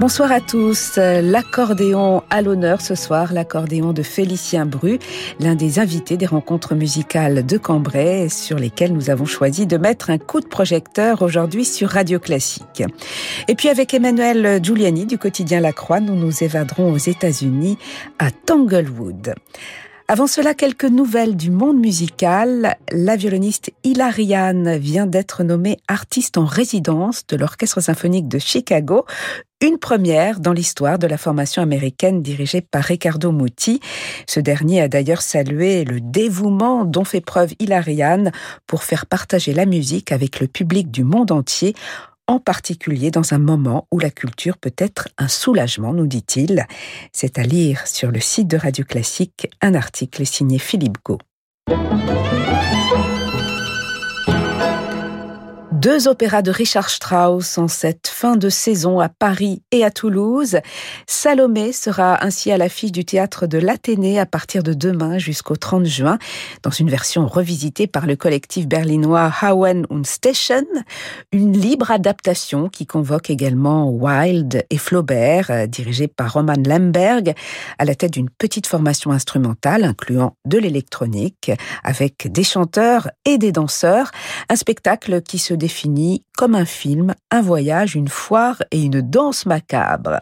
[0.00, 0.96] Bonsoir à tous.
[0.96, 5.00] L'accordéon à l'honneur ce soir, l'accordéon de Félicien Bru,
[5.40, 10.10] l'un des invités des rencontres musicales de Cambrai sur lesquelles nous avons choisi de mettre
[10.10, 12.84] un coup de projecteur aujourd'hui sur Radio Classique.
[13.48, 17.76] Et puis avec Emmanuel Giuliani du quotidien La Croix, nous nous évaderons aux États-Unis
[18.20, 19.34] à Tanglewood.
[20.10, 22.78] Avant cela, quelques nouvelles du monde musical.
[22.90, 29.04] La violoniste Hilariane vient d'être nommée artiste en résidence de l'Orchestre symphonique de Chicago,
[29.60, 33.80] une première dans l'histoire de la formation américaine dirigée par Riccardo Muti.
[34.26, 38.32] Ce dernier a d'ailleurs salué le dévouement dont fait preuve Hilariane
[38.66, 41.74] pour faire partager la musique avec le public du monde entier
[42.28, 46.66] en particulier dans un moment où la culture peut être un soulagement, nous dit-il.
[47.12, 51.18] C'est à lire sur le site de Radio Classique un article signé Philippe Gau.
[55.72, 60.56] Deux opéras de Richard Strauss en cette fin de saison à Paris et à Toulouse.
[61.06, 65.84] Salomé sera ainsi à l'affiche du théâtre de l'Athénée à partir de demain jusqu'au 30
[65.84, 66.18] juin,
[66.62, 70.64] dans une version revisitée par le collectif berlinois Hauen und Station,
[71.32, 77.34] une libre adaptation qui convoque également Wilde et Flaubert, euh, dirigée par Roman Lemberg,
[77.78, 81.52] à la tête d'une petite formation instrumentale incluant de l'électronique,
[81.84, 84.10] avec des chanteurs et des danseurs,
[84.48, 85.58] un spectacle qui se
[86.36, 90.20] comme un film, un voyage, une foire et une danse macabre.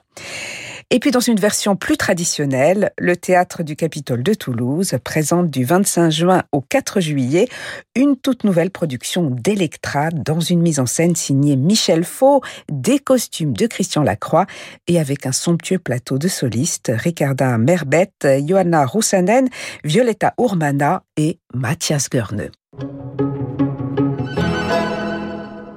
[0.90, 5.64] Et puis dans une version plus traditionnelle, le théâtre du Capitole de Toulouse présente du
[5.64, 7.48] 25 juin au 4 juillet
[7.96, 13.52] une toute nouvelle production d'Electra dans une mise en scène signée Michel Faux, des costumes
[13.52, 14.46] de Christian Lacroix
[14.86, 19.48] et avec un somptueux plateau de solistes, Ricarda Merbet, Johanna Roussanen,
[19.82, 22.50] Violetta Urmana et Mathias Görne.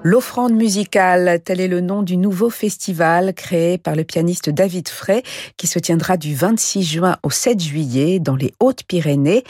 [0.01, 5.23] L'offrande musicale, tel est le nom du nouveau festival créé par le pianiste David Frey,
[5.57, 9.43] qui se tiendra du 26 juin au 7 juillet dans les Hautes-Pyrénées.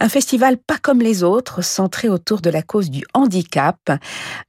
[0.00, 3.78] Un festival pas comme les autres, centré autour de la cause du handicap.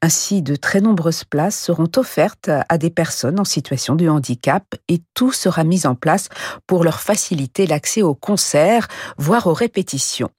[0.02, 5.02] Ainsi, de très nombreuses places seront offertes à des personnes en situation de handicap et
[5.14, 6.30] tout sera mis en place
[6.68, 8.88] pour leur faciliter l'accès aux concerts,
[9.18, 10.32] voire aux répétitions.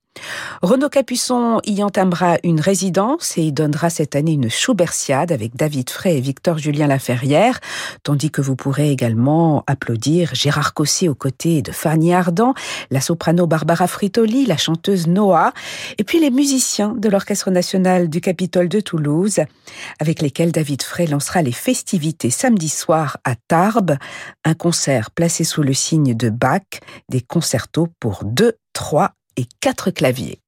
[0.63, 5.91] Renaud Capuçon y entamera une résidence et y donnera cette année une Schubertiade avec David
[5.91, 7.61] Frey et Victor Julien Laferrière,
[8.03, 12.55] tandis que vous pourrez également applaudir Gérard Cossé aux côtés de Fanny Ardant,
[12.91, 15.53] la soprano Barbara Fritoli, la chanteuse Noah,
[15.99, 19.41] et puis les musiciens de l'Orchestre national du Capitole de Toulouse,
[20.01, 23.97] avec lesquels David Frey lancera les festivités samedi soir à Tarbes,
[24.45, 26.63] un concert placé sous le signe de Bach,
[27.11, 30.44] des concertos pour deux, trois et quatre claviers.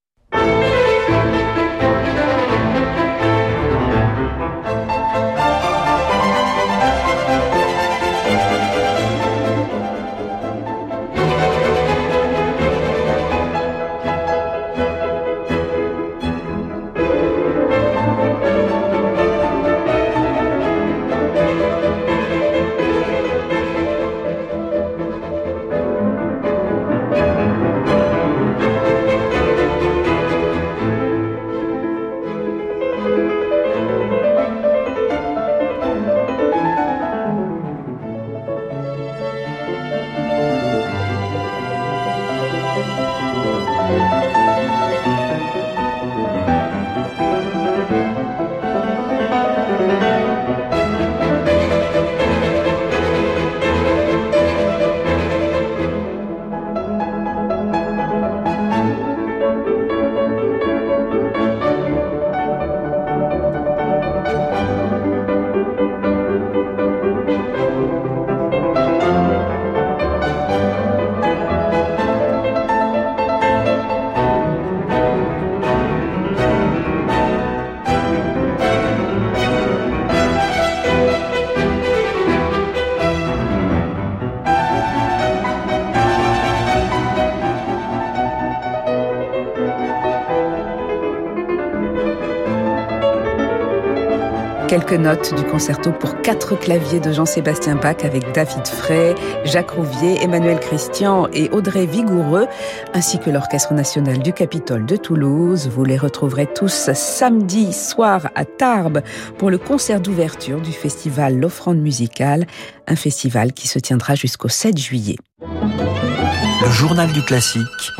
[94.86, 100.22] Quelques notes du concerto pour quatre claviers de Jean-Sébastien Bach avec David Frey, Jacques Rouvier,
[100.22, 102.46] Emmanuel Christian et Audrey Vigoureux,
[102.94, 105.68] ainsi que l'Orchestre national du Capitole de Toulouse.
[105.68, 109.02] Vous les retrouverez tous samedi soir à Tarbes
[109.38, 112.46] pour le concert d'ouverture du festival L'Offrande musicale,
[112.86, 115.16] un festival qui se tiendra jusqu'au 7 juillet.
[115.42, 117.92] Le journal du classique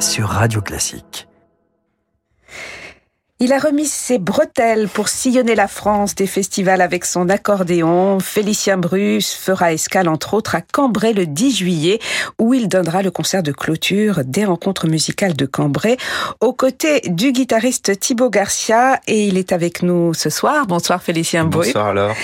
[0.00, 1.29] sur Radio Classique.
[3.42, 8.20] Il a remis ses bretelles pour sillonner la France des festivals avec son accordéon.
[8.20, 12.00] Félicien Bruce fera escale entre autres à Cambrai le 10 juillet
[12.38, 15.96] où il donnera le concert de clôture des rencontres musicales de Cambrai
[16.40, 20.66] aux côtés du guitariste Thibaut Garcia et il est avec nous ce soir.
[20.66, 21.68] Bonsoir Félicien Bruce.
[21.68, 22.14] Bonsoir alors.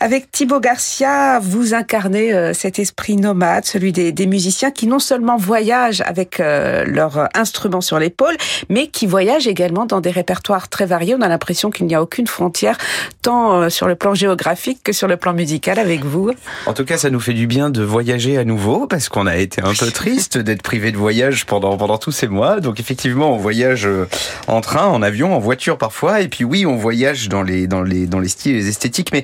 [0.00, 4.98] Avec Thibaut Garcia, vous incarnez euh, cet esprit nomade, celui des, des, musiciens qui non
[4.98, 8.36] seulement voyagent avec euh, leur instrument sur l'épaule,
[8.70, 11.14] mais qui voyagent également dans des répertoires très varié.
[11.14, 12.78] On a l'impression qu'il n'y a aucune frontière,
[13.22, 16.30] tant euh, sur le plan géographique que sur le plan musical avec vous.
[16.66, 19.36] En tout cas, ça nous fait du bien de voyager à nouveau parce qu'on a
[19.36, 22.60] été un peu triste d'être privé de voyage pendant pendant tous ces mois.
[22.60, 24.08] Donc effectivement, on voyage euh,
[24.46, 26.20] en train, en avion, en voiture parfois.
[26.20, 29.10] Et puis oui, on voyage dans les dans les dans les styles, les esthétiques.
[29.12, 29.22] Mais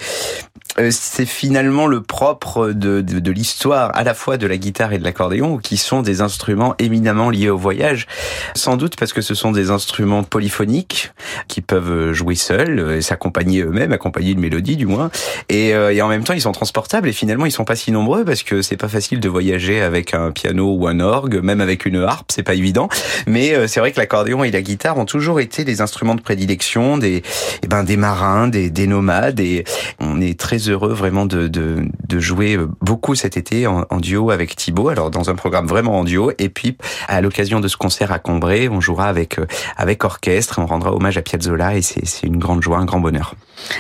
[0.91, 4.99] c'est finalement le propre de, de, de l'histoire à la fois de la guitare et
[4.99, 8.07] de l'accordéon, qui sont des instruments éminemment liés au voyage.
[8.55, 11.13] Sans doute parce que ce sont des instruments polyphoniques
[11.49, 15.11] qui peuvent jouer seuls euh, et s'accompagner eux-mêmes, accompagner une mélodie du moins.
[15.49, 17.93] Et, euh, et, en même temps, ils sont transportables et finalement, ils sont pas si
[17.93, 21.61] nombreux parce que c'est pas facile de voyager avec un piano ou un orgue, même
[21.61, 22.89] avec une harpe, c'est pas évident.
[23.27, 26.99] Mais c'est vrai que l'accordéon et la guitare ont toujours été des instruments de prédilection
[26.99, 27.23] des,
[27.63, 29.65] eh ben, des marins, des, des nomades et
[29.99, 34.89] on est très heureux vraiment de, de, jouer beaucoup cet été en, duo avec Thibaut,
[34.89, 36.77] alors dans un programme vraiment en duo, et puis
[37.09, 39.39] à l'occasion de ce concert à Combray, on jouera avec,
[39.77, 43.35] avec orchestre, on rendra hommage à Piazzolla, et c'est une grande joie, un grand bonheur.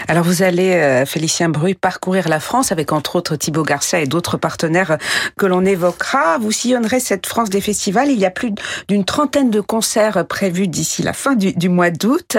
[0.08, 4.06] Alors vous allez, euh, Félicien Bruy, parcourir la France avec entre autres Thibaut Garcia et
[4.06, 4.98] d'autres partenaires
[5.36, 6.38] que l'on évoquera.
[6.38, 8.10] Vous sillonnerez cette France des festivals.
[8.10, 8.52] Il y a plus
[8.88, 12.36] d'une trentaine de concerts prévus d'ici la fin du, du mois d'août.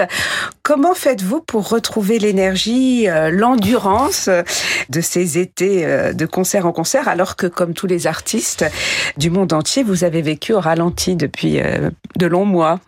[0.74, 4.30] Comment faites-vous pour retrouver l'énergie, euh, l'endurance
[4.88, 8.64] de ces étés euh, de concert en concert, alors que comme tous les artistes
[9.18, 11.60] du monde entier, vous avez vécu au ralenti depuis
[12.16, 12.80] de longs mois?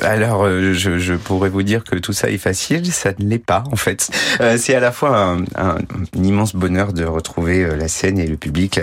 [0.00, 3.62] Alors, je, je pourrais vous dire que tout ça est facile, ça ne l'est pas
[3.70, 4.08] en fait.
[4.56, 5.76] C'est à la fois un, un,
[6.14, 8.80] immense bonheur de retrouver la scène et le public.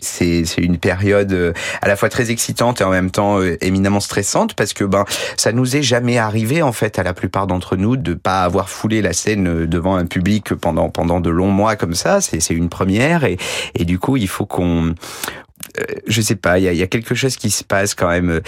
[0.00, 1.52] C'est une période
[1.82, 5.04] à la fois très excitante et en même temps éminemment stressante parce que ben
[5.36, 8.68] ça nous est jamais arrivé en fait à la plupart d'entre nous de pas avoir
[8.68, 12.20] foulé la scène devant un public pendant pendant de longs mois comme ça.
[12.20, 13.36] C'est une première et,
[13.74, 14.94] et du coup il faut qu'on
[16.06, 18.40] je sais pas, il y a, y a, quelque chose qui se passe quand même.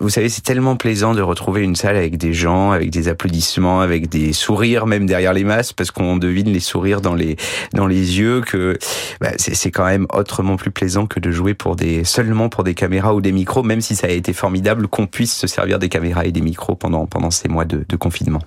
[0.00, 3.80] Vous savez, c'est tellement plaisant de retrouver une salle avec des gens, avec des applaudissements,
[3.80, 7.36] avec des sourires même derrière les masques, parce qu'on devine les sourires dans les
[7.72, 8.40] dans les yeux.
[8.40, 8.78] Que
[9.20, 12.74] bah, c'est quand même autrement plus plaisant que de jouer pour des seulement pour des
[12.74, 15.88] caméras ou des micros, même si ça a été formidable qu'on puisse se servir des
[15.88, 18.40] caméras et des micros pendant pendant ces mois de confinement.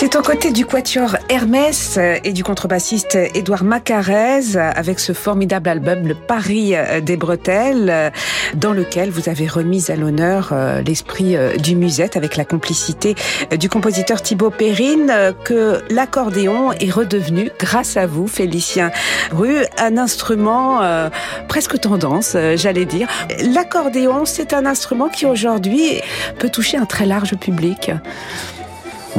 [0.00, 6.06] C'est aux côtés du quatuor Hermès et du contrebassiste Édouard Macarez avec ce formidable album
[6.06, 8.12] Le Paris des Bretelles
[8.54, 13.16] dans lequel vous avez remis à l'honneur euh, l'esprit euh, du musette avec la complicité
[13.58, 18.92] du compositeur Thibaut Perrine que l'accordéon est redevenu grâce à vous Félicien
[19.32, 21.10] Rue un instrument euh,
[21.48, 23.08] presque tendance j'allais dire.
[23.52, 26.00] L'accordéon c'est un instrument qui aujourd'hui
[26.38, 27.90] peut toucher un très large public.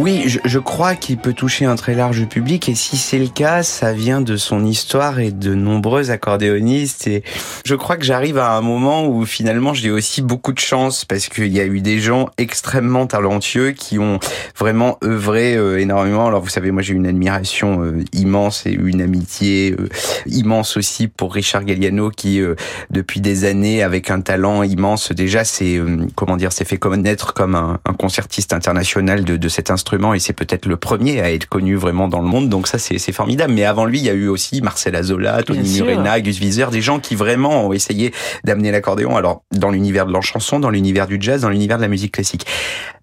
[0.02, 3.28] Oui, je, je crois qu'il peut toucher un très large public et si c'est le
[3.28, 7.22] cas, ça vient de son histoire et de nombreux accordéonistes et
[7.66, 11.28] je crois que j'arrive à un moment où finalement j'ai aussi beaucoup de chance parce
[11.28, 14.22] qu'il y a eu des gens extrêmement talentueux qui ont
[14.58, 16.28] vraiment œuvré euh, énormément.
[16.28, 19.90] Alors vous savez, moi j'ai une admiration euh, immense et une amitié euh,
[20.28, 22.42] immense aussi pour Richard Galliano qui
[22.90, 25.78] depuis des années avec un talent immense déjà c'est
[26.16, 30.34] comment dire s'est fait connaître comme un, concertiste international de, de cet instrument et c'est
[30.34, 32.50] peut-être le premier à être connu vraiment dans le monde.
[32.50, 33.54] Donc ça, c'est formidable.
[33.54, 36.82] Mais avant lui, il y a eu aussi Marcel Azola, Tony Murena, Gus Wieser, des
[36.82, 39.16] gens qui vraiment ont essayé d'amener l'accordéon.
[39.16, 42.14] Alors dans l'univers de la chanson, dans l'univers du jazz, dans l'univers de la musique
[42.14, 42.46] classique.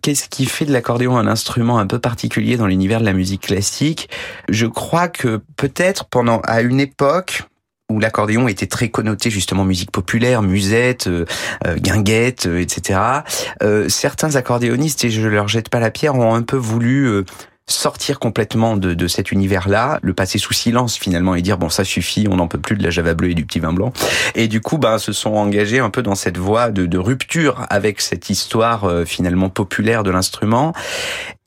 [0.02, 3.43] Qu'est-ce qui fait de l'accordéon un instrument un peu particulier dans l'univers de la musique
[3.43, 4.09] classique?
[4.49, 7.45] Je crois que peut-être pendant à une époque
[7.90, 11.25] où l'accordéon était très connoté justement musique populaire, musette, euh,
[11.66, 13.00] euh guinguette, euh, etc.
[13.62, 17.25] Euh, certains accordéonistes, et je leur jette pas la pierre, ont un peu voulu
[17.69, 21.83] sortir complètement de, de cet univers-là, le passer sous silence finalement et dire bon ça
[21.83, 23.93] suffit, on n'en peut plus de la java bleue et du petit vin blanc.
[24.37, 27.66] Et du coup, ben se sont engagés un peu dans cette voie de, de rupture
[27.69, 30.75] avec cette histoire finalement populaire de l'instrument.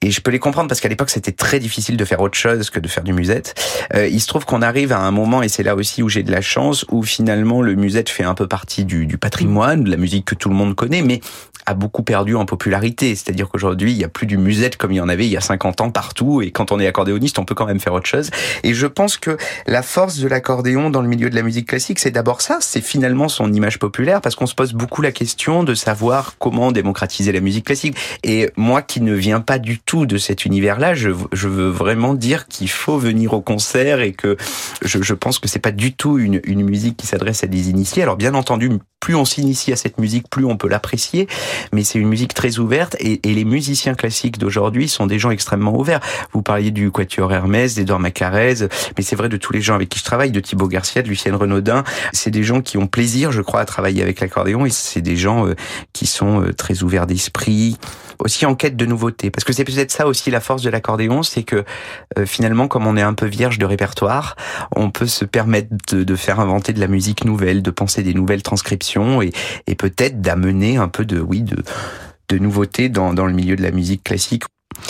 [0.01, 2.69] Et je peux les comprendre parce qu'à l'époque c'était très difficile de faire autre chose
[2.69, 3.53] que de faire du musette.
[3.93, 6.23] Euh, il se trouve qu'on arrive à un moment et c'est là aussi où j'ai
[6.23, 9.91] de la chance où finalement le musette fait un peu partie du, du patrimoine, de
[9.91, 11.19] la musique que tout le monde connaît, mais
[11.65, 13.13] a beaucoup perdu en popularité.
[13.13, 15.37] C'est-à-dire qu'aujourd'hui il y a plus du musette comme il y en avait il y
[15.37, 18.07] a 50 ans partout et quand on est accordéoniste on peut quand même faire autre
[18.07, 18.31] chose.
[18.63, 19.35] Et je pense que
[19.67, 22.79] la force de l'accordéon dans le milieu de la musique classique c'est d'abord ça, c'est
[22.79, 27.33] finalement son image populaire parce qu'on se pose beaucoup la question de savoir comment démocratiser
[27.33, 27.97] la musique classique.
[28.23, 32.13] Et moi qui ne viens pas du tout de cet univers-là, je, je, veux vraiment
[32.13, 34.37] dire qu'il faut venir au concert et que
[34.83, 37.69] je, je pense que c'est pas du tout une, une musique qui s'adresse à des
[37.69, 38.03] initiés.
[38.03, 38.69] Alors bien entendu,
[38.99, 41.27] plus on s'initie à cette musique, plus on peut l'apprécier,
[41.73, 45.31] mais c'est une musique très ouverte et, et les musiciens classiques d'aujourd'hui sont des gens
[45.31, 46.01] extrêmement ouverts.
[46.33, 49.89] Vous parliez du Quatuor Hermès, d'Edouard Macarez, mais c'est vrai de tous les gens avec
[49.89, 51.83] qui je travaille, de Thibaut Garcia, de Lucienne Renaudin.
[52.13, 55.15] C'est des gens qui ont plaisir, je crois, à travailler avec l'accordéon et c'est des
[55.15, 55.55] gens euh,
[55.93, 57.77] qui sont euh, très ouverts d'esprit,
[58.19, 59.31] aussi en quête de nouveautés.
[59.31, 61.63] Parce que c'est peut-être ça aussi la force de l'accordéon, c'est que
[62.17, 64.35] euh, finalement, comme on est un peu vierge de répertoire,
[64.75, 68.43] on peut se permettre de, faire inventer de la musique nouvelle, de penser des nouvelles
[68.43, 69.31] transcriptions et,
[69.67, 71.63] et peut-être d'amener un peu de, oui, de,
[72.29, 74.43] de nouveautés dans le milieu de la musique classique.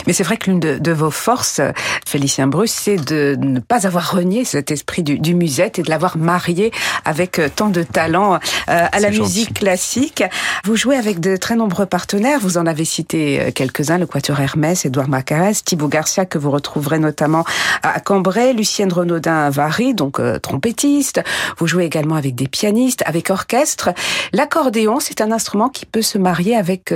[0.07, 1.61] Mais c'est vrai que l'une de, de, vos forces,
[2.07, 5.89] Félicien Bruce, c'est de ne pas avoir renié cet esprit du, du musette et de
[5.89, 6.71] l'avoir marié
[7.05, 9.21] avec euh, tant de talent euh, à la gentil.
[9.21, 10.23] musique classique.
[10.63, 12.39] Vous jouez avec de très nombreux partenaires.
[12.39, 16.51] Vous en avez cité euh, quelques-uns, le Quatuor Hermès, Édouard Macarès, Thibaut Garcia, que vous
[16.51, 17.43] retrouverez notamment
[17.83, 21.21] à Cambrai, Lucienne Renaudin Vary, donc euh, trompettiste.
[21.57, 23.89] Vous jouez également avec des pianistes, avec orchestre.
[24.33, 26.93] L'accordéon, c'est un instrument qui peut se marier avec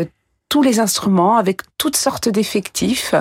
[0.54, 3.16] tous les instruments, avec toutes sortes d'effectifs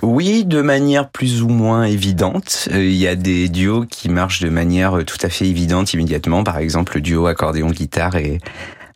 [0.00, 2.70] Oui, de manière plus ou moins évidente.
[2.72, 6.44] Euh, il y a des duos qui marchent de manière tout à fait évidente immédiatement.
[6.44, 8.38] Par exemple, le duo accordéon-guitare et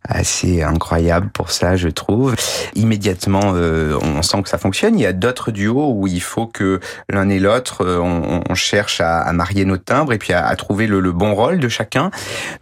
[0.08, 2.34] assez incroyable pour ça, je trouve.
[2.74, 4.98] Immédiatement, euh, on sent que ça fonctionne.
[4.98, 9.00] Il y a d'autres duos où il faut que l'un et l'autre, euh, on, cherche
[9.00, 12.10] à, marier nos timbres et puis à, trouver le, bon rôle de chacun.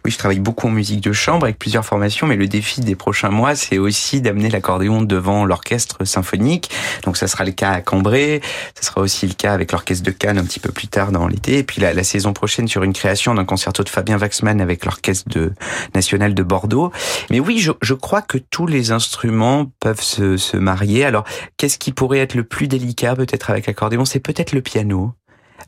[0.05, 2.95] Oui, je travaille beaucoup en musique de chambre avec plusieurs formations, mais le défi des
[2.95, 6.69] prochains mois, c'est aussi d'amener l'accordéon devant l'orchestre symphonique.
[7.03, 8.41] Donc ça sera le cas à Cambrai,
[8.75, 11.27] ça sera aussi le cas avec l'orchestre de Cannes un petit peu plus tard dans
[11.27, 11.59] l'été.
[11.59, 15.51] Et puis la, saison prochaine sur une création d'un concerto de Fabien Waxman avec l'orchestre
[15.93, 16.91] national de Bordeaux.
[17.29, 21.05] Mais oui, je, je, crois que tous les instruments peuvent se, se marier.
[21.05, 21.25] Alors,
[21.57, 24.05] qu'est-ce qui pourrait être le plus délicat peut-être avec l'accordéon?
[24.05, 25.13] C'est peut-être le piano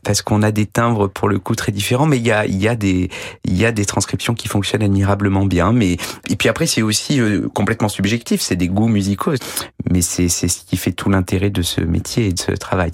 [0.03, 2.67] parce qu'on a des timbres pour le coup très différents, mais il y a, y
[2.67, 3.09] a des,
[3.45, 5.73] y a des transcriptions qui fonctionnent admirablement bien.
[5.73, 5.97] Mais
[6.29, 9.33] et puis après c'est aussi euh, complètement subjectif, c'est des goûts musicaux,
[9.89, 12.91] mais c'est ce qui fait tout l'intérêt de ce métier et de ce travail.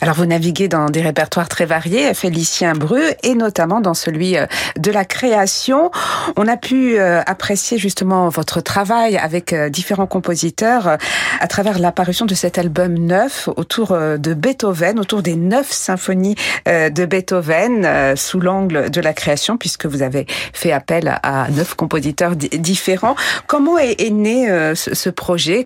[0.00, 4.46] Alors vous naviguez dans des répertoires très variés, Félicien Bru, et notamment dans celui euh,
[4.78, 5.90] de la création.
[6.36, 10.98] On a pu euh, apprécier justement votre travail avec euh, différents compositeurs
[11.40, 17.04] à travers l'apparition de cet album neuf autour de Beethoven, autour des neuf symphonies de
[17.04, 23.16] Beethoven sous l'angle de la création, puisque vous avez fait appel à neuf compositeurs différents.
[23.46, 25.64] Comment est, né ce projet?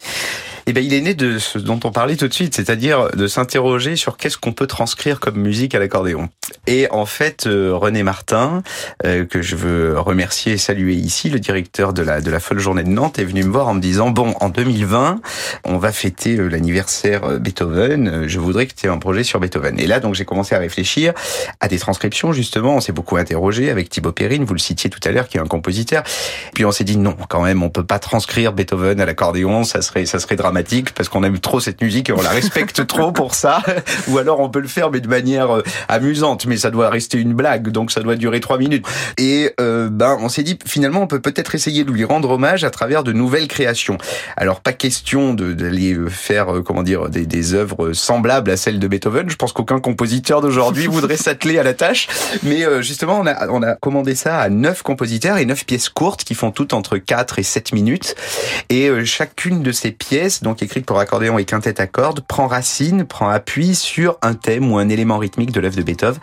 [0.67, 3.26] Eh bien, il est né de ce dont on parlait tout de suite, c'est-à-dire de
[3.26, 6.28] s'interroger sur qu'est-ce qu'on peut transcrire comme musique à l'accordéon.
[6.66, 8.62] Et en fait, euh, René Martin,
[9.04, 12.59] euh, que je veux remercier et saluer ici, le directeur de la de la folle
[12.59, 15.21] journée de Nantes, est venu me voir en me disant bon, en 2020,
[15.64, 18.26] on va fêter euh, l'anniversaire Beethoven.
[18.26, 19.78] Je voudrais que tu aies un projet sur Beethoven.
[19.78, 21.12] Et là, donc, j'ai commencé à réfléchir
[21.61, 22.33] à des transcriptions.
[22.33, 25.37] Justement, on s'est beaucoup interrogé avec Thibaut Perrine, vous le citiez tout à l'heure, qui
[25.37, 26.02] est un compositeur.
[26.54, 29.83] Puis on s'est dit non, quand même, on peut pas transcrire Beethoven à l'accordéon, ça
[29.83, 33.12] serait ça serait dramatique parce qu'on aime trop cette musique et on la respecte trop
[33.12, 33.62] pour ça.
[34.09, 37.19] Ou alors on peut le faire mais de manière euh, amusante, mais ça doit rester
[37.19, 38.87] une blague, donc ça doit durer trois minutes.
[39.19, 42.65] Et euh, ben on s'est dit finalement on peut peut-être essayer de lui rendre hommage
[42.65, 43.99] à travers de nouvelles créations.
[44.37, 48.89] Alors pas question d'aller euh, faire comment dire des, des œuvres semblables à celles de
[48.89, 49.29] Beethoven.
[49.29, 52.09] Je pense qu'aucun compositeur d'aujourd'hui voudrait s'atteler à la tâche.
[52.43, 56.25] Mais justement on a on a commandé ça à neuf compositeurs et neuf pièces courtes
[56.25, 58.15] qui font toutes entre 4 et 7 minutes.
[58.69, 63.05] Et chacune de ces pièces donc écrite pour accordéon et quintette à cordes, prend racine,
[63.05, 66.19] prend appui sur un thème ou un élément rythmique de l'œuvre de Beethoven.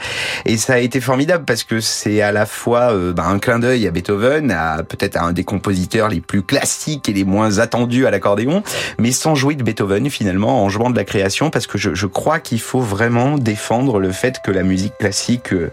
[0.46, 3.60] Et ça a été formidable parce que c'est à la fois euh, bah, un clin
[3.60, 7.60] d'œil à Beethoven, à peut-être à un des compositeurs les plus classiques et les moins
[7.60, 8.64] attendus à l'accordéon,
[9.00, 12.40] mais sans jouer de Beethoven finalement, en jouant de la création, parce que je, crois
[12.40, 15.72] qu'il faut vraiment défendre le fait que la musique classique euh,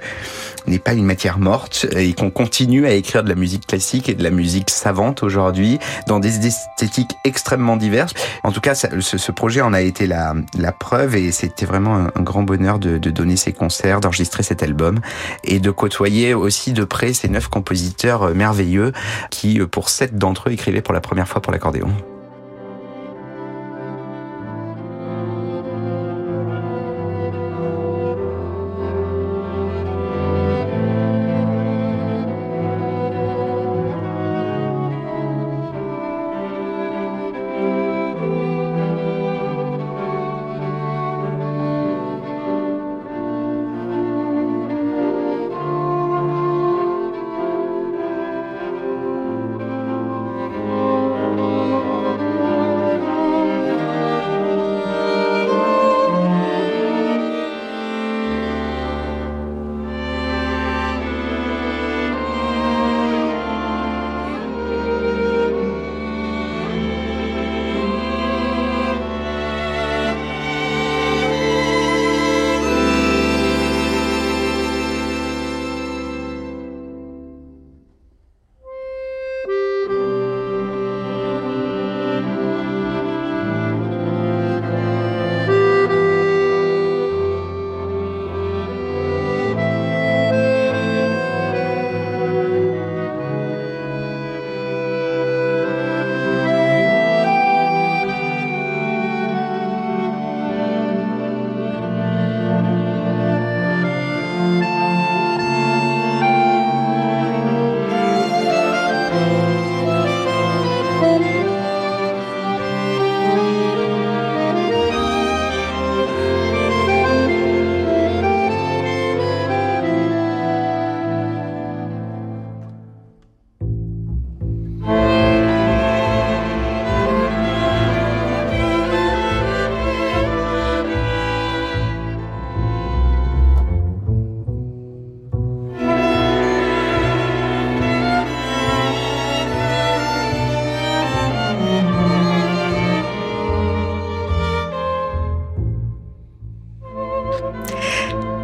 [0.67, 4.15] n'est pas une matière morte et qu'on continue à écrire de la musique classique et
[4.15, 8.15] de la musique savante aujourd'hui dans des esthétiques extrêmement diverses.
[8.43, 11.97] En tout cas, ce, ce, projet en a été la, la preuve et c'était vraiment
[11.97, 15.01] un, un, grand bonheur de, de donner ces concerts, d'enregistrer cet album
[15.45, 18.93] et de côtoyer aussi de près ces neuf compositeurs euh, merveilleux
[19.31, 21.89] qui, euh, pour sept d'entre eux, écrivaient pour la première fois pour l'accordéon.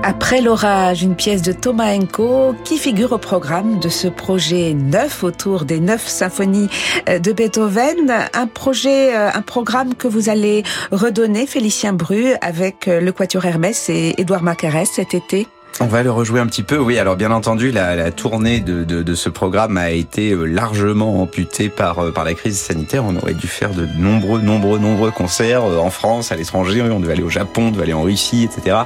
[0.09, 5.23] Après l'orage, une pièce de Thomas Enko qui figure au programme de ce projet neuf
[5.23, 6.71] autour des neuf symphonies
[7.11, 8.11] euh, de Beethoven.
[8.33, 13.45] Un projet, euh, un programme que vous allez redonner, Félicien Bru, avec euh, le Quatuor
[13.45, 15.47] Hermès et Édouard Macarès cet été.
[15.81, 16.99] On va le rejouer un petit peu, oui.
[16.99, 22.01] Alors bien entendu, la, tournée de, de, ce programme a été euh, largement amputée par
[22.01, 23.05] euh, par la crise sanitaire.
[23.05, 26.83] On aurait dû faire de nombreux, nombreux, nombreux concerts euh, en France, à l'étranger.
[26.83, 28.79] On devait aller au Japon, on devait aller en Russie, etc.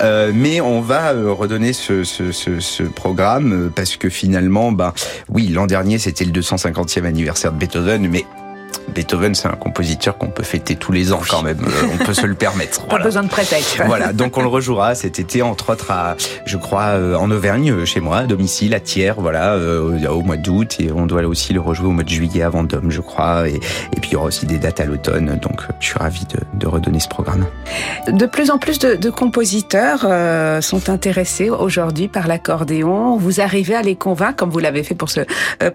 [0.00, 4.94] Euh, mais on va redonner ce, programme parce que finalement, bah
[5.28, 8.24] oui, l'an dernier c'était le 250e anniversaire de Beethoven, mais
[8.92, 11.60] Beethoven, c'est un compositeur qu'on peut fêter tous les ans quand même.
[11.64, 12.86] Euh, on peut se le permettre.
[12.86, 13.80] Pas besoin de prétexte.
[13.86, 17.84] Voilà, donc on le rejouera cet été, entre autres à, je crois, euh, en Auvergne,
[17.84, 21.60] chez moi, à domicile, à Thiers, voilà, au mois d'août, et on doit aussi le
[21.60, 24.26] rejouer au mois de juillet à Vendôme, je crois, et, et puis il y aura
[24.26, 27.46] aussi des dates à l'automne, donc je suis ravi de, de, redonner ce programme.
[28.08, 30.00] De plus en plus de, de compositeurs
[30.62, 33.16] sont intéressés aujourd'hui par l'accordéon.
[33.16, 35.20] Vous arrivez à les convaincre, comme vous l'avez fait pour ce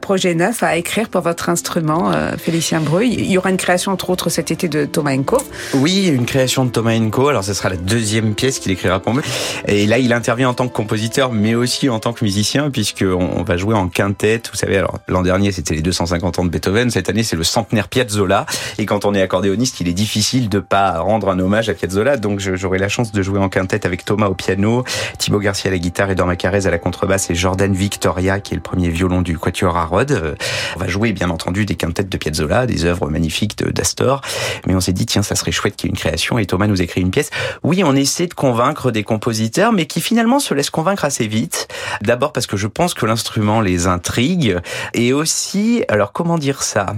[0.02, 4.30] projet neuf, à écrire pour votre instrument, Félicien Il y aura une création, entre autres,
[4.30, 5.38] cet été de Thomas Enko.
[5.73, 7.28] Oui, une création de Thomas Enko.
[7.28, 9.21] Alors, ce sera la deuxième pièce qu'il écrira pour moi.
[9.67, 13.43] Et là, il intervient en tant que compositeur, mais aussi en tant que musicien, puisqu'on
[13.43, 14.50] va jouer en quintette.
[14.52, 16.89] Vous savez, alors, l'an dernier, c'était les 250 ans de Beethoven.
[16.89, 18.45] Cette année, c'est le centenaire Piazzolla.
[18.78, 22.17] Et quand on est accordéoniste, il est difficile de pas rendre un hommage à Piazzolla.
[22.17, 24.84] Donc, j'aurai la chance de jouer en quintette avec Thomas au piano,
[25.17, 28.54] Thibaut Garcia à la guitare et Dorma Carrez à la contrebasse et Jordan Victoria, qui
[28.54, 30.38] est le premier violon du Quatuor à Rhodes.
[30.76, 34.22] On va jouer, bien entendu, des quintettes de Piazzolla, des œuvres magnifiques d'Astor.
[34.66, 36.38] Mais on s'est dit, tiens, ça serait chouette qu'il y ait une création.
[36.38, 37.30] Et Thomas nous écrit une pièce.
[37.63, 41.68] Oui, on essaie de convaincre des compositeurs, mais qui finalement se laissent convaincre assez vite.
[42.02, 44.58] D'abord parce que je pense que l'instrument les intrigue.
[44.94, 46.96] Et aussi, alors comment dire ça?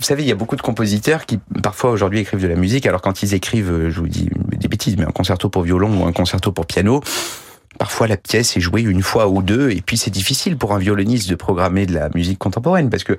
[0.00, 2.84] Vous savez, il y a beaucoup de compositeurs qui parfois aujourd'hui écrivent de la musique.
[2.86, 6.06] Alors quand ils écrivent, je vous dis des bêtises, mais un concerto pour violon ou
[6.06, 7.00] un concerto pour piano,
[7.78, 10.78] Parfois, la pièce est jouée une fois ou deux, et puis c'est difficile pour un
[10.78, 13.14] violoniste de programmer de la musique contemporaine, parce que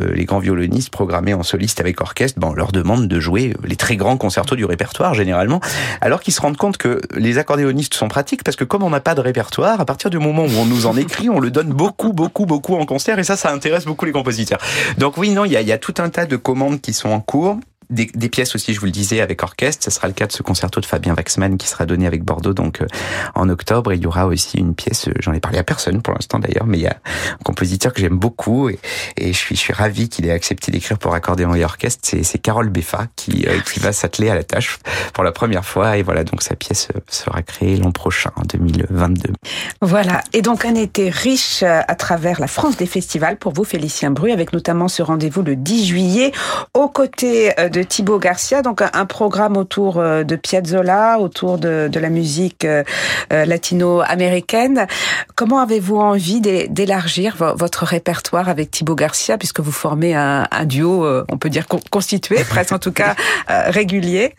[0.00, 3.54] euh, les grands violonistes programmés en soliste avec orchestre, ben, on leur demande de jouer
[3.64, 5.60] les très grands concertos du répertoire, généralement,
[6.00, 9.00] alors qu'ils se rendent compte que les accordéonistes sont pratiques, parce que comme on n'a
[9.00, 11.68] pas de répertoire, à partir du moment où on nous en écrit, on le donne
[11.68, 14.60] beaucoup, beaucoup, beaucoup en concert, et ça, ça intéresse beaucoup les compositeurs.
[14.98, 17.10] Donc oui, non, il y a, y a tout un tas de commandes qui sont
[17.10, 17.58] en cours
[17.90, 19.84] des, des, pièces aussi, je vous le disais, avec orchestre.
[19.84, 22.54] Ce sera le cas de ce concerto de Fabien Waxman qui sera donné avec Bordeaux
[22.54, 22.86] donc euh,
[23.34, 23.92] en octobre.
[23.92, 26.38] Et il y aura aussi une pièce, euh, j'en ai parlé à personne pour l'instant
[26.38, 26.96] d'ailleurs, mais il y a
[27.32, 28.78] un compositeur que j'aime beaucoup et,
[29.16, 32.00] et, je suis, je suis ravi qu'il ait accepté d'écrire pour accordéon et orchestre.
[32.22, 34.78] C'est Carole Beffa qui, euh, qui va s'atteler à la tâche
[35.12, 35.96] pour la première fois.
[35.96, 39.32] Et voilà, donc sa pièce sera créée l'an prochain, en 2022.
[39.80, 44.10] Voilà, et donc un été riche à travers la France des festivals pour vous, Félicien
[44.10, 46.32] Bru, avec notamment ce rendez-vous le 10 juillet
[46.74, 52.00] aux côtés de Thibaut Garcia, donc un, programme autour euh, de Piazzolla, autour de, de
[52.00, 52.82] la musique euh,
[53.32, 54.86] euh, latino-américaine.
[55.34, 61.06] Comment avez-vous envie d'élargir votre répertoire avec Thibaut Garcia, puisque vous formez un, un duo,
[61.28, 63.16] on peut dire constitué, presque en tout cas
[63.48, 64.34] régulier?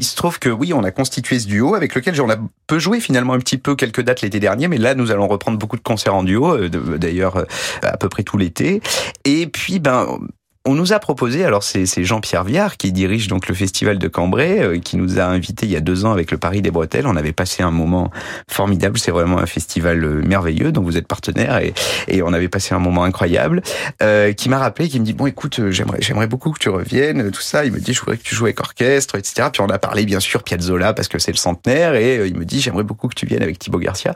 [0.00, 2.36] Il se trouve que oui, on a constitué ce duo avec lequel on a
[2.66, 5.58] peu joué finalement un petit peu quelques dates l'été dernier, mais là nous allons reprendre
[5.58, 7.46] beaucoup de concerts en duo, d'ailleurs
[7.82, 8.82] à peu près tout l'été.
[9.24, 10.18] Et puis ben
[10.66, 14.60] on nous a proposé, alors c'est Jean-Pierre Viard qui dirige donc le festival de Cambrai,
[14.60, 17.06] euh, qui nous a invités il y a deux ans avec le Paris des Bretelles.
[17.06, 18.10] On avait passé un moment
[18.50, 18.98] formidable.
[18.98, 21.72] C'est vraiment un festival euh, merveilleux dont vous êtes partenaire et,
[22.08, 23.62] et on avait passé un moment incroyable.
[24.02, 26.68] Euh, qui m'a rappelé, qui me dit bon écoute, euh, j'aimerais j'aimerais beaucoup que tu
[26.68, 27.64] reviennes, tout ça.
[27.64, 29.48] Il me dit je voudrais que tu joues avec orchestre, etc.
[29.52, 32.44] Puis on a parlé bien sûr Piazzolla parce que c'est le centenaire et il me
[32.44, 34.14] dit j'aimerais beaucoup que tu viennes avec Thibaut Garcia.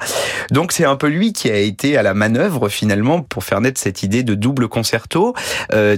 [0.50, 3.80] Donc c'est un peu lui qui a été à la manœuvre finalement pour faire naître
[3.80, 5.34] cette idée de double concerto
[5.72, 5.96] euh,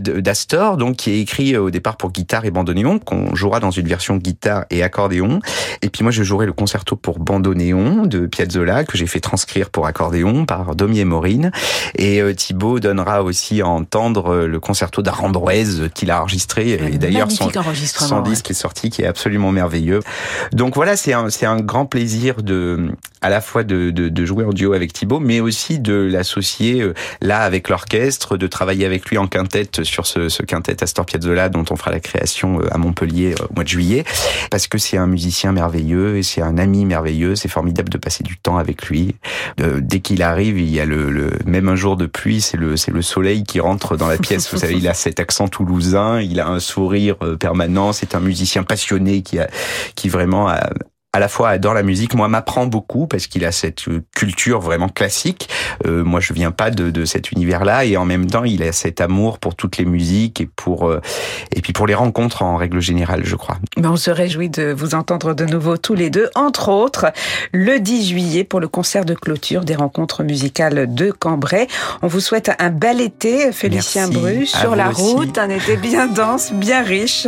[0.51, 3.87] donc qui est écrit euh, au départ pour guitare et bandoneon, qu'on jouera dans une
[3.87, 5.41] version guitare et accordéon.
[5.83, 9.71] Et puis moi, je jouerai le concerto pour bandoneon de Piazzolla que j'ai fait transcrire
[9.71, 11.51] pour accordéon par Domier Morine.
[11.97, 16.71] Et euh, Thibaut donnera aussi à entendre euh, le concerto d'Arandroise qu'il a enregistré.
[16.93, 17.51] Et d'ailleurs, son,
[17.85, 20.01] son disque est sorti, qui est absolument merveilleux.
[20.53, 24.25] Donc voilà, c'est un, c'est un grand plaisir de, à la fois de, de, de
[24.27, 26.85] jouer en duo avec Thibaut, mais aussi de l'associer
[27.21, 31.49] là avec l'orchestre, de travailler avec lui en quintette sur ce, ce quintet Astor Piazzolla
[31.49, 34.05] dont on fera la création euh, à Montpellier euh, au mois de juillet
[34.51, 37.37] parce que c'est un musicien merveilleux et c'est un ami merveilleux.
[37.37, 39.14] C'est formidable de passer du temps avec lui.
[39.61, 42.57] Euh, dès qu'il arrive, il y a le, le, même un jour de pluie, c'est
[42.57, 44.53] le c'est le soleil qui rentre dans la pièce.
[44.53, 47.92] Vous savez, il a cet accent toulousain, il a un sourire permanent.
[47.92, 49.49] C'est un musicien passionné qui a
[49.95, 50.71] qui vraiment a,
[51.14, 54.61] à la fois adore la musique, moi m'apprend beaucoup parce qu'il a cette euh, culture
[54.61, 55.51] vraiment classique.
[55.87, 58.72] Euh, moi je viens pas de, de cet univers-là et en même temps il a
[58.72, 61.03] cet amour pour toutes les musiques et pour euh,
[61.55, 63.59] et puis pour les rencontres en règle générale, je crois.
[63.77, 67.12] Ben, on se réjouit de vous entendre de nouveau tous les deux, entre autres
[67.53, 71.66] le 10 juillet pour le concert de clôture des rencontres musicales de Cambrai.
[72.01, 76.55] On vous souhaite un bel été, Félicien Bru, sur la route, un été bien dense,
[76.55, 77.27] bien riche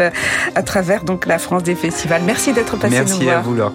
[0.55, 2.23] à travers donc la France des festivals.
[2.25, 3.39] Merci d'être passé Merci nous voir.
[3.39, 3.74] à vous Laure.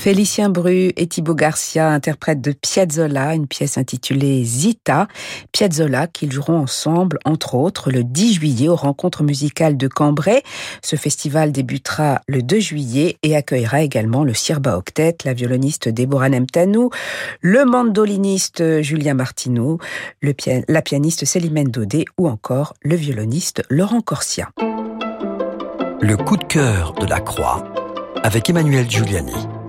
[0.00, 5.08] Félicien Bru et Thibaut Garcia interprètent de Piazzolla une pièce intitulée Zita.
[5.52, 10.42] Piazzolla qu'ils joueront ensemble, entre autres, le 10 juillet aux rencontres musicales de Cambrai.
[10.82, 16.30] Ce festival débutera le 2 juillet et accueillera également le Sirba Octet, la violoniste Déborah
[16.30, 16.88] Nemtanou,
[17.42, 19.80] le mandoliniste Julien Martineau,
[20.22, 24.48] la pianiste Célimène Daudet ou encore le violoniste Laurent Corsia.
[26.00, 27.62] Le coup de cœur de la Croix
[28.22, 29.59] avec Emmanuel Giuliani.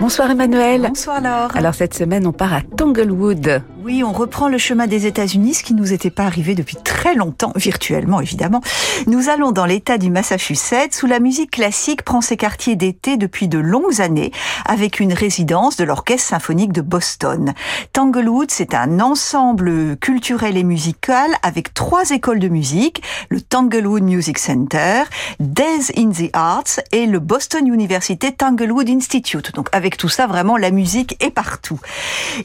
[0.00, 0.82] Bonsoir Emmanuel.
[0.82, 1.50] Bonsoir Laure.
[1.56, 3.62] Alors cette semaine, on part à Tanglewood.
[3.82, 7.14] Oui, on reprend le chemin des États-Unis, ce qui nous était pas arrivé depuis très
[7.14, 8.60] longtemps, virtuellement évidemment.
[9.06, 13.48] Nous allons dans l'État du Massachusetts, où la musique classique prend ses quartiers d'été depuis
[13.48, 14.30] de longues années,
[14.66, 17.54] avec une résidence de l'Orchestre symphonique de Boston.
[17.92, 24.38] Tanglewood, c'est un ensemble culturel et musical avec trois écoles de musique, le Tanglewood Music
[24.38, 25.04] Center,
[25.40, 29.54] Days in the Arts et le Boston University Tanglewood Institute.
[29.54, 31.80] Donc avec tout ça, vraiment, la musique est partout.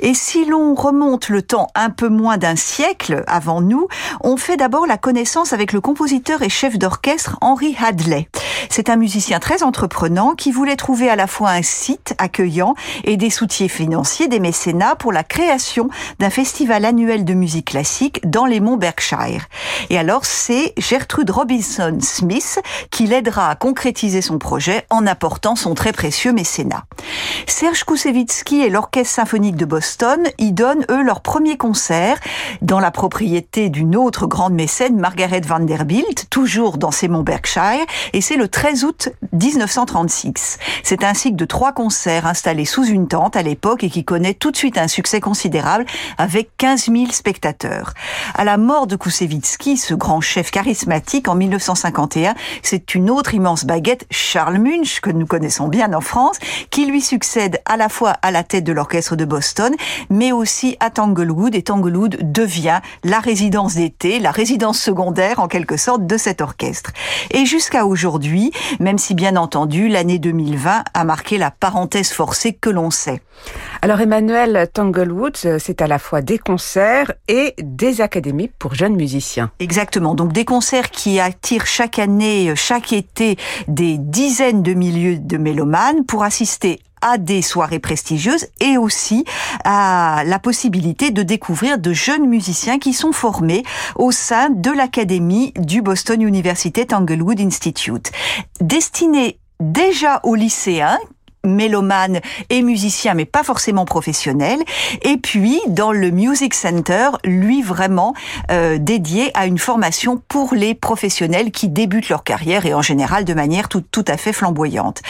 [0.01, 3.87] Et si l'on remonte le temps un peu moins d'un siècle avant nous,
[4.21, 8.27] on fait d'abord la connaissance avec le compositeur et chef d'orchestre Henry Hadley.
[8.69, 13.17] C'est un musicien très entreprenant qui voulait trouver à la fois un site accueillant et
[13.17, 18.45] des soutiens financiers, des mécénats pour la création d'un festival annuel de musique classique dans
[18.45, 19.47] les monts Berkshire.
[19.89, 25.73] Et alors c'est Gertrude Robinson Smith qui l'aidera à concrétiser son projet en apportant son
[25.73, 26.85] très précieux mécénat.
[27.47, 32.19] Serge Koussevitzky et l'Orchestre symphonique de Boston y donnent eux leur premier concert
[32.61, 38.21] dans la propriété d'une autre grande mécène, Margaret Vanderbilt, toujours dans ces monts Berkshire, et
[38.21, 40.59] c'est le 13 août 1936.
[40.83, 44.33] C'est un cycle de trois concerts installés sous une tente à l'époque et qui connaît
[44.33, 45.85] tout de suite un succès considérable
[46.17, 47.93] avec 15 000 spectateurs.
[48.35, 53.65] À la mort de Koussevitzky, ce grand chef charismatique en 1951, c'est une autre immense
[53.65, 56.37] baguette, Charles Munch, que nous connaissons bien en France,
[56.69, 57.22] qui lui succède
[57.65, 59.73] à la fois à la tête de l'orchestre de Boston,
[60.09, 65.77] mais aussi à Tanglewood, et Tanglewood devient la résidence d'été, la résidence secondaire en quelque
[65.77, 66.91] sorte de cet orchestre.
[67.31, 72.69] Et jusqu'à aujourd'hui, même si bien entendu l'année 2020 a marqué la parenthèse forcée que
[72.69, 73.21] l'on sait.
[73.81, 79.51] Alors Emmanuel Tanglewood, c'est à la fois des concerts et des académies pour jeunes musiciens.
[79.59, 85.37] Exactement, donc des concerts qui attirent chaque année, chaque été, des dizaines de milieux de
[85.37, 89.25] mélomanes pour assister à des soirées prestigieuses et aussi
[89.65, 93.63] à la possibilité de découvrir de jeunes musiciens qui sont formés
[93.95, 98.11] au sein de l'académie du Boston University Tanglewood Institute.
[98.61, 100.97] Destinée déjà aux lycéens
[101.45, 104.59] mélomane et musicien, mais pas forcément professionnel.
[105.01, 108.13] Et puis, dans le Music Center, lui vraiment
[108.49, 113.25] euh, dédié à une formation pour les professionnels qui débutent leur carrière et en général
[113.25, 115.01] de manière tout, tout à fait flamboyante.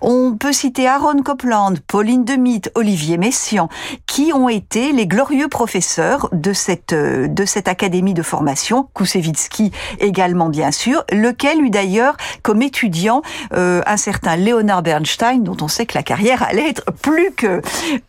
[0.00, 3.68] On peut citer Aaron Copland, Pauline Demit, Olivier Messiaen,
[4.06, 9.70] qui ont été les glorieux professeurs de cette, euh, de cette académie de formation, Koussevitzky
[10.00, 13.20] également bien sûr, lequel eut d'ailleurs comme étudiant
[13.52, 17.60] euh, un certain Leonard Bernstein, dont on sait que la carrière allait être plus que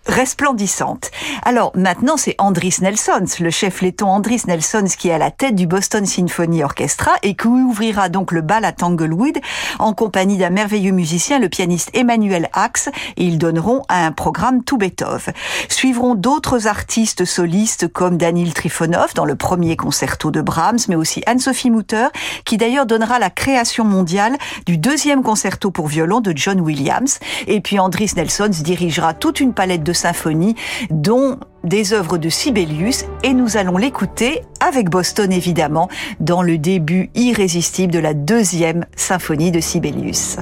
[0.06, 1.10] resplendissante.
[1.44, 5.56] Alors maintenant, c'est Andris Nelsons, le chef letton Andris Nelsons, qui est à la tête
[5.56, 9.40] du Boston Symphony Orchestra et qui ouvrira donc le bal à Tanglewood
[9.80, 14.78] en compagnie d'un merveilleux musicien, le pianiste Emmanuel Axe, et ils donneront un programme tout
[14.78, 15.34] Beethoven.
[15.68, 21.24] Suivront d'autres artistes solistes comme Daniel Trifonov dans le premier concerto de Brahms, mais aussi
[21.26, 22.08] Anne-Sophie Mutter,
[22.46, 27.20] qui d'ailleurs donnera la création mondiale du deuxième concerto pour violon de John Williams.
[27.62, 30.56] Puis Andris Nelsons dirigera toute une palette de symphonies,
[30.90, 35.90] dont des œuvres de Sibelius, et nous allons l'écouter avec Boston évidemment,
[36.20, 40.38] dans le début irrésistible de la deuxième symphonie de Sibelius.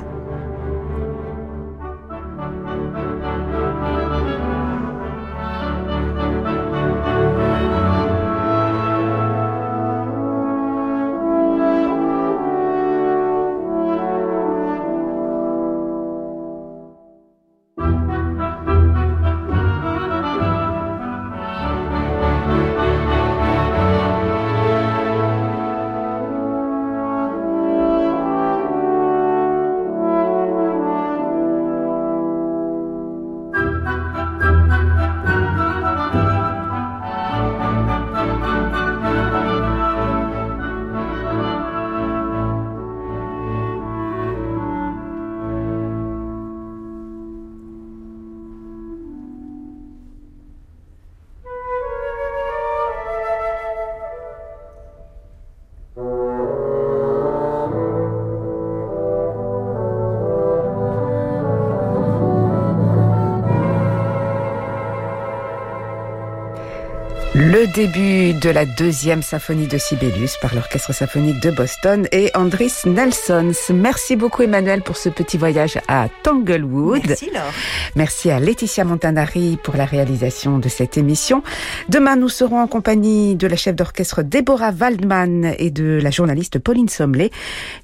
[67.74, 73.52] Début de la deuxième symphonie de Sibelius par l'Orchestre symphonique de Boston et Andris Nelsons.
[73.74, 77.02] Merci beaucoup Emmanuel pour ce petit voyage à Tanglewood.
[77.08, 77.52] Merci Laure.
[77.96, 81.42] Merci à Laetitia Montanari pour la réalisation de cette émission.
[81.90, 86.60] Demain, nous serons en compagnie de la chef d'orchestre Deborah Waldman et de la journaliste
[86.60, 87.32] Pauline Sommelet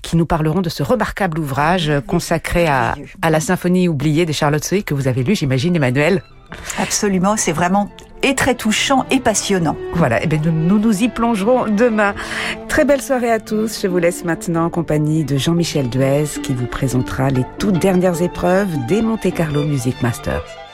[0.04, 4.64] qui nous parleront de ce remarquable ouvrage consacré à, à la symphonie oubliée de Charlotte
[4.64, 6.22] Soey que vous avez lu, j'imagine Emmanuel.
[6.78, 7.90] Absolument, c'est vraiment
[8.24, 9.76] et très touchant et passionnant.
[9.94, 12.14] Voilà, et bien nous nous y plongerons demain.
[12.68, 13.82] Très belle soirée à tous.
[13.82, 18.22] Je vous laisse maintenant en compagnie de Jean-Michel Duez qui vous présentera les toutes dernières
[18.22, 20.69] épreuves des Monte Carlo Music Masters.